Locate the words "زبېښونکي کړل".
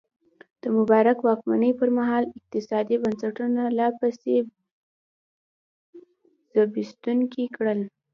6.53-7.79